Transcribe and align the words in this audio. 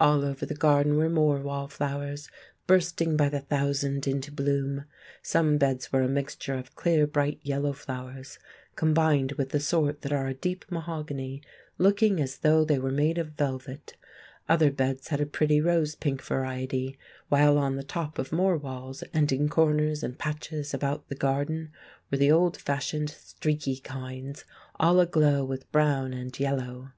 All 0.00 0.24
over 0.24 0.46
the 0.46 0.54
garden 0.54 0.96
were 0.96 1.10
more 1.10 1.38
wallflowers 1.42 2.30
bursting 2.66 3.14
by 3.14 3.28
the 3.28 3.40
thousand 3.40 4.06
into 4.06 4.32
bloom. 4.32 4.86
Some 5.22 5.58
beds 5.58 5.92
were 5.92 6.00
a 6.00 6.08
mixture 6.08 6.54
of 6.54 6.74
clear 6.74 7.06
bright 7.06 7.40
yellow 7.42 7.74
flowers, 7.74 8.38
combined 8.74 9.32
with 9.32 9.50
the 9.50 9.60
sort 9.60 10.00
that 10.00 10.14
are 10.14 10.28
a 10.28 10.32
deep 10.32 10.64
mahogany, 10.70 11.42
looking 11.76 12.22
as 12.22 12.38
though 12.38 12.64
they 12.64 12.78
were 12.78 12.90
made 12.90 13.18
of 13.18 13.32
velvet; 13.32 13.98
other 14.48 14.70
beds 14.70 15.08
had 15.08 15.20
a 15.20 15.26
pretty 15.26 15.60
rose 15.60 15.94
pink 15.94 16.22
variety; 16.22 16.98
while 17.28 17.58
on 17.58 17.76
the 17.76 17.82
top 17.82 18.18
of 18.18 18.32
more 18.32 18.56
walls, 18.56 19.02
and 19.12 19.30
in 19.30 19.50
corners 19.50 20.02
and 20.02 20.18
patches 20.18 20.72
about 20.72 21.06
the 21.10 21.14
garden, 21.14 21.70
were 22.10 22.16
the 22.16 22.32
old 22.32 22.56
fashioned 22.56 23.10
"streaky" 23.10 23.76
kinds, 23.76 24.46
all 24.76 24.98
aglow 25.00 25.44
with 25.44 25.70
brown 25.70 26.14
and 26.14 26.40
yellow. 26.40 26.92